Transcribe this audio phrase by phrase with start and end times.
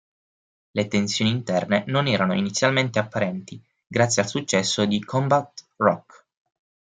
[0.71, 6.25] Le tensioni interne non erano inizialmente apparenti, grazie al successo di "Combat Rock".